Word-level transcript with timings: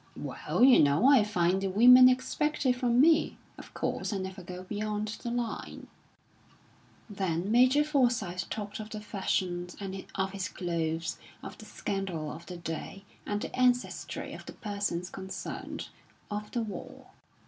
"Well, 0.17 0.63
you 0.63 0.79
know, 0.79 1.05
I 1.07 1.23
find 1.23 1.61
the 1.61 1.67
women 1.67 2.09
expect 2.09 2.65
it 2.65 2.73
from 2.73 2.99
me. 2.99 3.37
Of 3.59 3.71
course, 3.75 4.11
I 4.11 4.17
never 4.17 4.41
go 4.41 4.63
beyond 4.63 5.09
the 5.21 5.29
line." 5.29 5.85
Then 7.07 7.51
Major 7.51 7.83
Forsyth 7.83 8.49
talked 8.49 8.79
of 8.79 8.89
the 8.89 8.99
fashions, 8.99 9.77
and 9.79 10.03
of 10.15 10.31
his 10.31 10.49
clothes, 10.49 11.19
of 11.43 11.59
the 11.59 11.65
scandal 11.65 12.31
of 12.31 12.47
the 12.47 12.57
day, 12.57 13.03
and 13.27 13.41
the 13.41 13.55
ancestry 13.55 14.33
of 14.33 14.47
the 14.47 14.53
persons 14.53 15.11
concerned, 15.11 15.89
of 16.31 16.49
the 16.49 16.63
war. 16.63 17.09